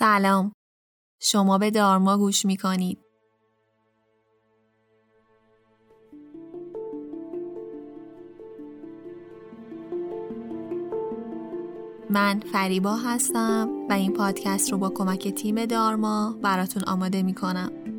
سلام 0.00 0.52
شما 1.22 1.58
به 1.58 1.70
دارما 1.70 2.18
گوش 2.18 2.46
می 2.46 2.56
کنید 2.56 2.98
من 12.10 12.40
فریبا 12.52 12.96
هستم 12.96 13.68
و 13.90 13.92
این 13.92 14.12
پادکست 14.12 14.72
رو 14.72 14.78
با 14.78 14.90
کمک 14.90 15.28
تیم 15.28 15.64
دارما 15.64 16.38
براتون 16.42 16.84
آماده 16.84 17.22
می 17.22 17.34
کنم. 17.34 17.89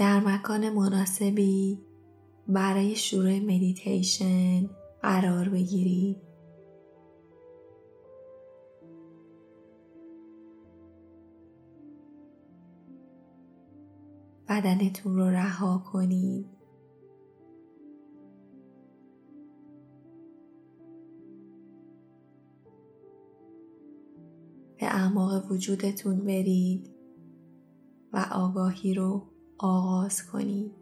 در 0.00 0.20
مکان 0.20 0.70
مناسبی 0.70 1.78
برای 2.48 2.96
شروع 2.96 3.38
مدیتیشن 3.38 4.70
قرار 5.02 5.48
بگیرید. 5.48 6.16
بدنتون 14.48 15.16
رو 15.16 15.30
رها 15.30 15.78
کنید. 15.92 16.46
به 24.78 24.86
اعماق 24.86 25.52
وجودتون 25.52 26.24
برید 26.24 26.90
و 28.12 28.26
آگاهی 28.32 28.94
رو 28.94 29.30
آغاز 29.62 30.22
کنید. 30.26 30.79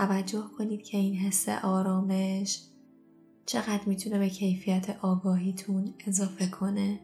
توجه 0.00 0.44
کنید 0.58 0.82
که 0.82 0.98
این 0.98 1.14
حس 1.14 1.48
آرامش 1.48 2.62
چقدر 3.46 3.84
می‌تونه 3.86 4.18
به 4.18 4.28
کیفیت 4.28 4.98
آگاهیتون 5.02 5.94
اضافه 6.06 6.46
کنه. 6.46 7.00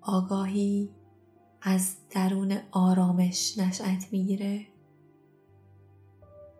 آگاهی 0.00 0.90
از 1.62 1.96
درون 2.10 2.58
آرامش 2.70 3.58
نشأت 3.58 4.06
می‌گیره. 4.12 4.66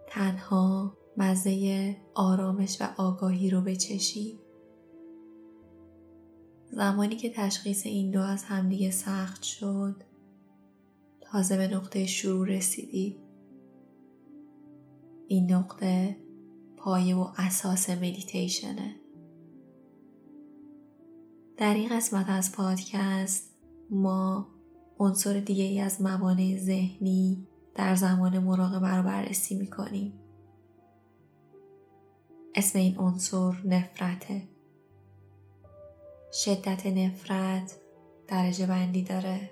تنها 0.09 0.97
مزه 1.17 1.97
آرامش 2.15 2.81
و 2.81 2.89
آگاهی 2.97 3.51
رو 3.51 3.61
بچشید. 3.61 4.39
زمانی 6.71 7.17
که 7.17 7.31
تشخیص 7.31 7.87
این 7.87 8.11
دو 8.11 8.21
از 8.21 8.45
همدیگه 8.45 8.91
سخت 8.91 9.43
شد 9.43 10.03
تازه 11.21 11.57
به 11.57 11.69
نقطه 11.69 12.07
شروع 12.07 12.49
رسیدید. 12.49 13.24
این 15.29 15.53
نقطه 15.53 16.17
پایه 16.77 17.17
و 17.17 17.29
اساس 17.37 17.91
مدیتیشنه. 17.91 18.95
در 21.57 21.75
این 21.75 21.97
قسمت 21.97 22.27
از 22.29 22.53
پادکست 22.53 23.55
ما 23.91 24.49
عنصر 24.99 25.41
دیگه 25.41 25.65
ای 25.65 25.81
از 25.81 26.03
موانع 26.03 26.57
ذهنی 26.59 27.47
در 27.75 27.95
زمان 27.95 28.39
مراقبه 28.39 28.89
رو 28.89 29.03
بررسی 29.03 29.55
می‌کنیم. 29.55 30.13
اسم 32.55 32.79
این 32.79 32.99
عنصر 32.99 33.53
نفرته. 33.65 34.43
شدت 36.33 36.87
نفرت 36.87 37.77
درجه 38.29 38.67
بندی 38.67 39.03
داره 39.03 39.51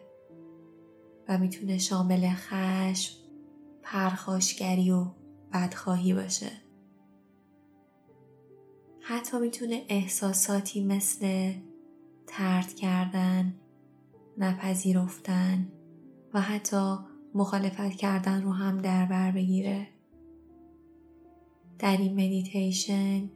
و 1.29 1.39
می‌تونه 1.39 1.79
شامل 1.79 2.31
خشم، 2.35 3.17
پرخاشگری 3.83 4.91
و 4.91 5.07
بدخواهی 5.53 6.15
باشه. 6.15 6.51
حتی 9.01 9.39
می‌تونه 9.39 9.85
احساساتی 9.89 10.85
مثل 10.85 11.53
ترد 12.27 12.75
کردن 12.75 13.55
نپذیرفتن 14.39 15.73
و 16.35 16.41
حتی 16.41 16.97
مخالفت 17.35 17.93
کردن 17.93 18.43
رو 18.43 18.53
هم 18.53 18.79
در 18.79 19.07
بر 19.07 19.33
بگیره. 19.33 19.89
در 21.79 21.97
این 21.97 22.13
مدیتیشن 22.13 23.31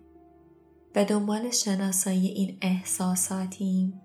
به 0.93 1.05
دنبال 1.05 1.51
شناسایی 1.51 2.29
این 2.29 2.59
احساساتیم. 2.63 4.01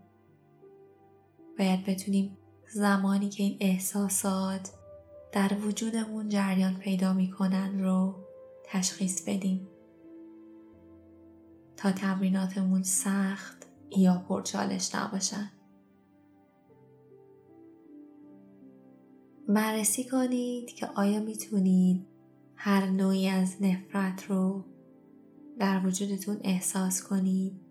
باید 1.60 1.86
بتونیم 1.86 2.38
زمانی 2.74 3.30
که 3.30 3.44
این 3.44 3.58
احساسات 3.60 4.81
در 5.32 5.58
وجودمون 5.66 6.30
جریان 6.30 6.74
پیدا 6.74 7.14
می‌کنن 7.14 7.84
رو 7.84 8.16
تشخیص 8.64 9.24
بدیم. 9.28 9.68
تا 11.78 11.92
تمریناتمون 11.92 12.84
سخت 12.84 13.68
یا 13.98 14.26
پرچالش 14.30 14.96
نباشن. 14.96 15.52
بررسی 19.48 20.04
کنید 20.04 20.68
که 20.74 20.88
آیا 20.96 21.20
می‌تونید 21.20 22.08
هر 22.56 22.86
نوعی 22.86 23.28
از 23.28 23.62
نفرت 23.62 24.30
رو 24.30 24.66
در 25.60 25.86
وجودتون 25.86 26.38
احساس 26.44 27.04
کنید. 27.04 27.71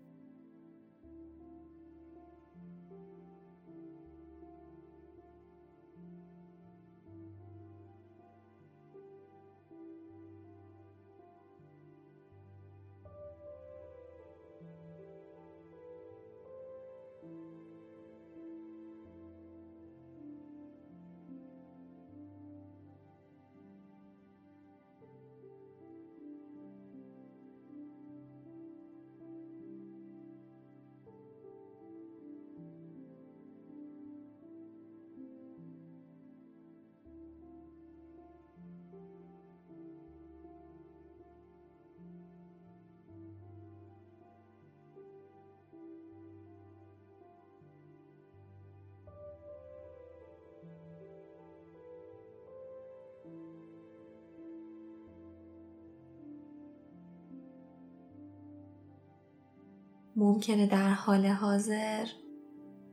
ممکنه 60.21 60.67
در 60.67 60.89
حال 60.89 61.25
حاضر 61.25 62.07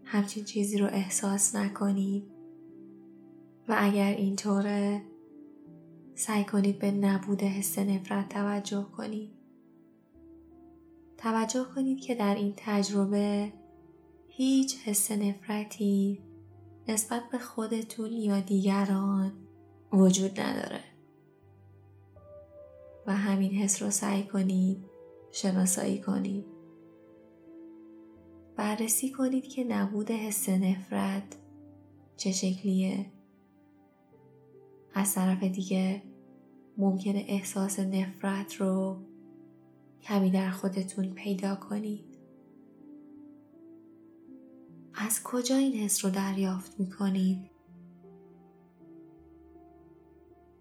همچین 0.04 0.44
چیزی 0.44 0.78
رو 0.78 0.86
احساس 0.86 1.54
نکنید 1.54 2.30
و 3.68 3.76
اگر 3.78 4.10
اینطوره 4.10 5.02
سعی 6.14 6.44
کنید 6.44 6.78
به 6.78 6.90
نبود 6.90 7.42
حس 7.42 7.78
نفرت 7.78 8.28
توجه 8.28 8.86
کنید. 8.96 9.30
توجه 11.18 11.64
کنید 11.74 12.00
که 12.00 12.14
در 12.14 12.34
این 12.34 12.54
تجربه 12.56 13.52
هیچ 14.28 14.78
حس 14.84 15.10
نفرتی 15.10 16.22
نسبت 16.88 17.22
به 17.32 17.38
خودتون 17.38 18.12
یا 18.12 18.40
دیگران 18.40 19.32
وجود 19.92 20.40
نداره. 20.40 20.84
و 23.06 23.16
همین 23.16 23.50
حس 23.50 23.82
رو 23.82 23.90
سعی 23.90 24.22
کنید 24.22 24.84
شناسایی 25.32 25.98
کنید. 26.00 26.57
بررسی 28.58 29.10
کنید 29.10 29.48
که 29.48 29.64
نبود 29.64 30.10
حس 30.10 30.48
نفرت 30.48 31.36
چه 32.16 32.32
شکلیه 32.32 33.06
از 34.94 35.14
طرف 35.14 35.42
دیگه 35.42 36.02
ممکنه 36.78 37.24
احساس 37.28 37.80
نفرت 37.80 38.54
رو 38.54 38.96
کمی 40.02 40.30
در 40.30 40.50
خودتون 40.50 41.14
پیدا 41.14 41.54
کنید. 41.54 42.04
از 44.94 45.22
کجا 45.22 45.56
این 45.56 45.72
حس 45.72 46.04
رو 46.04 46.10
دریافت 46.10 46.80
می‌کنید؟ 46.80 47.50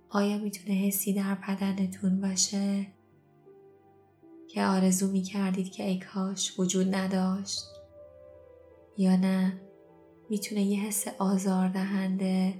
آیا 0.09 0.37
می‌تونه 0.37 0.75
حسی 0.75 1.13
در 1.13 1.35
بدنتون 1.35 2.21
باشه 2.21 2.87
که 4.47 4.63
آرزو 4.65 5.11
می‌کردید 5.11 5.71
که 5.71 5.83
ای 5.83 5.99
کاش 5.99 6.59
وجود 6.59 6.95
نداشت؟ 6.95 7.76
یا 8.97 9.15
نه 9.15 9.61
می‌تونه 10.29 10.63
یه 10.63 10.79
حس 10.79 11.07
آزار 11.19 11.67
دهنده 11.67 12.53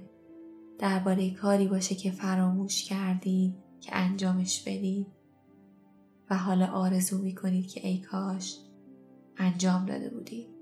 درباره 0.78 1.30
کاری 1.30 1.68
باشه 1.68 1.94
که 1.94 2.10
فراموش 2.10 2.84
کردید 2.84 3.54
که 3.80 3.96
انجامش 3.96 4.62
بدید 4.62 5.06
و 6.30 6.36
حالا 6.36 6.66
آرزو 6.66 7.18
می‌کنید 7.18 7.68
که 7.68 7.86
ای 7.86 7.98
کاش 7.98 8.58
انجام 9.36 9.86
داده 9.86 10.10
بودید. 10.10 10.57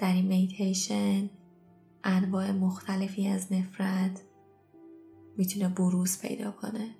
در 0.00 0.12
این 0.12 0.26
میتیشن 0.26 1.30
انواع 2.04 2.50
مختلفی 2.50 3.28
از 3.28 3.52
نفرت 3.52 4.22
می‌تونه 5.36 5.68
بروز 5.68 6.20
پیدا 6.20 6.50
کنه. 6.50 6.94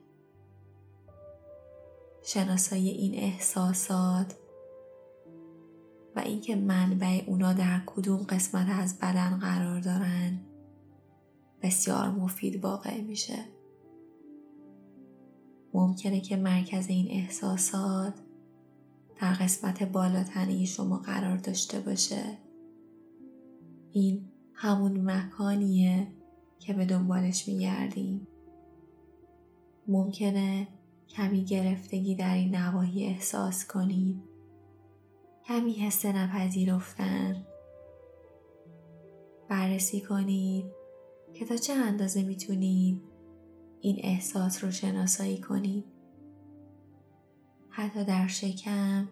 شناسایی 2.22 2.88
این 2.88 3.14
احساسات 3.14 4.34
و 6.16 6.20
اینکه 6.20 6.56
منبع 6.56 7.22
اونا 7.26 7.52
در 7.52 7.82
کدوم 7.86 8.22
قسمت 8.22 8.66
از 8.70 8.98
بدن 8.98 9.38
قرار 9.38 9.80
دارن 9.80 10.40
بسیار 11.62 12.10
مفید 12.10 12.64
واقع 12.64 13.00
میشه. 13.00 13.44
ممکنه 15.74 16.20
که 16.20 16.36
مرکز 16.36 16.88
این 16.88 17.10
احساسات 17.10 18.14
در 19.20 19.32
قسمت 19.32 19.82
بالاتنه 19.82 20.64
شما 20.64 20.98
قرار 20.98 21.36
داشته 21.36 21.80
باشه. 21.80 22.49
این 23.92 24.24
همون 24.54 25.10
مکانیه 25.10 26.06
که 26.58 26.72
به 26.72 26.84
دنبالش 26.84 27.48
میگردیم. 27.48 28.26
ممکنه 29.88 30.68
کمی 31.08 31.44
گرفتگی 31.44 32.14
در 32.14 32.34
این 32.34 32.54
نواحی 32.54 33.06
احساس 33.06 33.66
کنید 33.66 34.22
کمی 35.44 35.72
حس 35.72 36.06
نپذیرفتن. 36.06 37.46
بررسی 39.48 40.00
کنید 40.00 40.64
که 41.34 41.44
تا 41.44 41.56
چه 41.56 41.72
اندازه 41.72 42.22
می‌تونید 42.22 43.02
این 43.80 43.96
احساس 44.02 44.64
رو 44.64 44.70
شناسایی 44.70 45.40
کنید. 45.40 45.84
حتی 47.68 48.04
در 48.04 48.26
شکم 48.26 49.08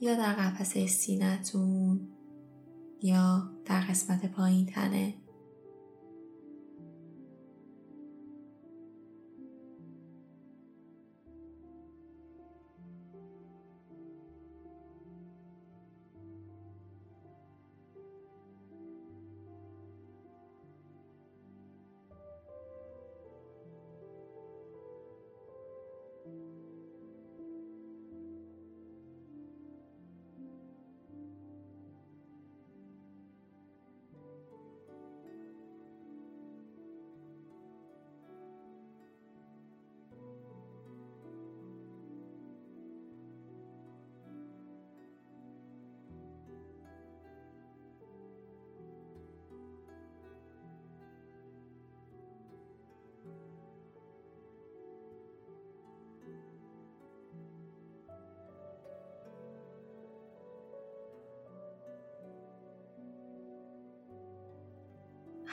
یا 0.00 0.14
در 0.14 0.32
قفسه 0.32 0.86
سینتون 0.86 2.08
یا 3.02 3.50
در 3.64 3.80
قسمت 3.80 4.26
پایین 4.32 4.66
تنه. 4.66 5.14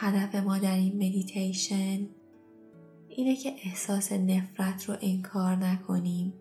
هدف 0.03 0.35
ما 0.35 0.57
در 0.57 0.75
این 0.75 0.95
مدیتیشن 0.95 2.07
اینه 3.09 3.35
که 3.35 3.53
احساس 3.65 4.11
نفرت 4.11 4.89
رو 4.89 4.95
انکار 5.01 5.55
نکنیم 5.55 6.33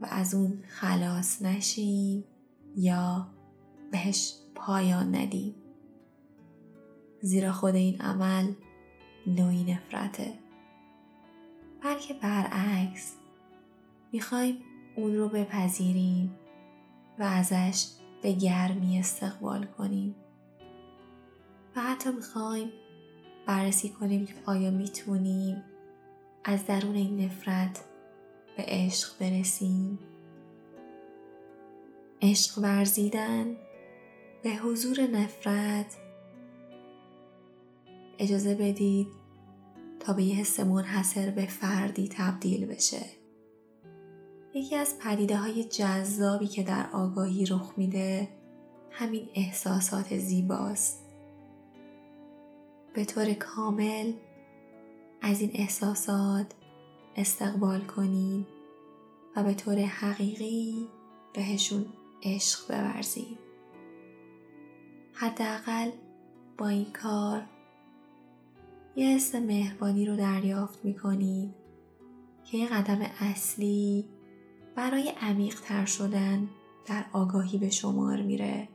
و 0.00 0.06
از 0.10 0.34
اون 0.34 0.62
خلاص 0.68 1.42
نشیم 1.42 2.24
یا 2.76 3.26
بهش 3.92 4.34
پایان 4.54 5.14
ندیم. 5.14 5.54
زیرا 7.20 7.52
خود 7.52 7.74
این 7.74 8.00
عمل 8.00 8.52
نوعی 9.26 9.64
نفرته. 9.64 10.32
بلکه 11.82 12.14
برعکس 12.14 13.14
می‌خوایم 14.12 14.56
اون 14.96 15.14
رو 15.14 15.28
بپذیریم 15.28 16.34
و 17.18 17.22
ازش 17.22 17.86
به 18.22 18.32
گرمی 18.32 18.98
استقبال 18.98 19.64
کنیم. 19.64 20.14
و 21.76 21.80
حتی 21.80 22.10
می‌خوایم 22.10 22.72
بررسی 23.46 23.88
کنیم 23.88 24.26
که 24.26 24.34
آیا 24.46 24.70
می‌تونیم 24.70 25.64
از 26.44 26.66
درون 26.66 26.94
این 26.94 27.20
نفرت 27.20 27.84
به 28.56 28.64
عشق 28.66 29.18
برسیم. 29.20 29.98
عشق 32.22 32.58
ورزیدن 32.58 33.56
به 34.42 34.50
حضور 34.50 35.00
نفرت. 35.00 35.96
اجازه 38.18 38.54
بدید 38.54 39.06
تا 40.00 40.12
به 40.12 40.22
یه 40.22 40.34
حس 40.34 40.60
منحصر 40.60 41.30
به 41.30 41.46
فردی 41.46 42.08
تبدیل 42.08 42.66
بشه. 42.66 43.06
یکی 44.54 44.76
از 44.76 44.98
پدیده 44.98 45.36
های 45.36 45.64
جذابی 45.64 46.46
که 46.46 46.62
در 46.62 46.86
آگاهی 46.92 47.46
رخ 47.46 47.74
میده 47.76 48.28
همین 48.90 49.28
احساسات 49.34 50.18
زیباست. 50.18 51.05
به 52.96 53.04
طور 53.04 53.32
کامل 53.32 54.12
از 55.22 55.40
این 55.40 55.50
احساسات 55.54 56.46
استقبال 57.16 57.80
کنید 57.80 58.46
و 59.36 59.42
به 59.42 59.54
طور 59.54 59.78
حقیقی 59.78 60.88
بهشون 61.34 61.86
عشق 62.22 62.66
بورزید 62.68 63.38
حداقل 65.12 65.90
با 66.58 66.68
این 66.68 66.92
کار 66.92 67.42
یه 68.96 69.08
حس 69.08 69.34
مهربانی 69.34 70.06
رو 70.06 70.16
دریافت 70.16 70.84
می 70.84 70.94
کنید 70.94 71.54
که 72.44 72.58
یه 72.58 72.68
قدم 72.68 73.00
اصلی 73.20 74.04
برای 74.74 75.12
عمیق 75.20 75.60
تر 75.60 75.84
شدن 75.84 76.48
در 76.86 77.04
آگاهی 77.12 77.58
به 77.58 77.70
شمار 77.70 78.22
میره. 78.22 78.68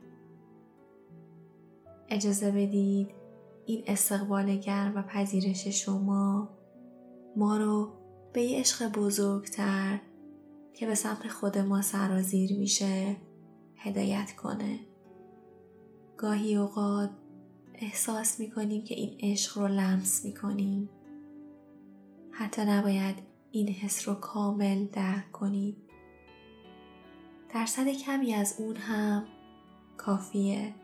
اجازه 2.08 2.50
بدید 2.50 3.21
این 3.66 3.84
استقبال 3.86 4.56
گرم 4.56 4.96
و 4.96 5.02
پذیرش 5.02 5.68
شما 5.68 6.48
ما 7.36 7.56
رو 7.56 7.92
به 8.32 8.42
یه 8.42 8.60
عشق 8.60 8.92
بزرگتر 8.92 10.00
که 10.74 10.86
به 10.86 10.94
سمت 10.94 11.28
خود 11.28 11.58
ما 11.58 11.82
سرازیر 11.82 12.58
میشه 12.58 13.16
هدایت 13.76 14.36
کنه. 14.36 14.78
گاهی 16.16 16.56
اوقات 16.56 17.10
احساس 17.74 18.40
می‌کنیم 18.40 18.84
که 18.84 18.94
این 18.94 19.16
عشق 19.20 19.58
رو 19.58 19.68
لمس 19.68 20.24
می‌کنیم. 20.24 20.90
حتی 22.30 22.62
نباید 22.64 23.16
این 23.50 23.68
حس 23.68 24.08
رو 24.08 24.14
کامل 24.14 24.86
درک 24.86 25.32
کنید. 25.32 25.76
درصد 27.54 27.88
کمی 27.88 28.34
از 28.34 28.54
اون 28.58 28.76
هم 28.76 29.24
کافیه. 29.96 30.74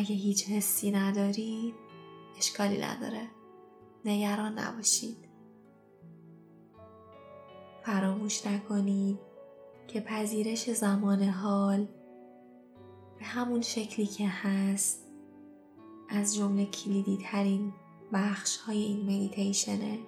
اگه 0.00 0.14
هیچ 0.14 0.48
حسی 0.48 0.90
ندارید 0.90 1.74
اشکالی 2.38 2.78
نداره. 2.78 3.28
نگران 4.04 4.58
نباشید. 4.58 5.16
فراموش 7.84 8.46
نکنید 8.46 9.18
که 9.88 10.00
پذیرش 10.00 10.70
زمان 10.70 11.22
حال 11.22 11.88
به 13.18 13.24
همون 13.24 13.60
شکلی 13.60 14.06
که 14.06 14.28
هست 14.28 15.06
از 16.08 16.36
جمله 16.36 16.66
کلیدی 16.66 17.18
ترین 17.22 17.72
بخش 18.12 18.56
های 18.56 18.82
این 18.82 19.02
مدیتیشنه 19.02 19.98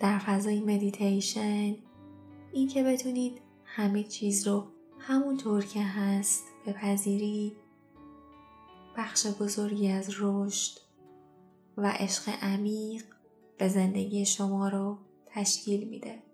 در 0.00 0.18
فضای 0.18 0.60
مدیتیشن 0.60 1.76
این 2.52 2.68
که 2.68 2.82
بتونید 2.82 3.40
همه 3.64 4.04
چیز 4.04 4.48
رو 4.48 4.66
همونطور 4.98 5.64
که 5.64 5.82
هست 5.82 6.55
بپذیرید 6.66 7.56
بخش 8.96 9.26
بزرگی 9.26 9.88
از 9.88 10.14
رشد 10.20 10.78
و 11.76 11.90
عشق 11.90 12.28
عمیق 12.42 13.04
به 13.58 13.68
زندگی 13.68 14.26
شما 14.26 14.68
رو 14.68 14.98
تشکیل 15.26 15.88
میده. 15.88 16.25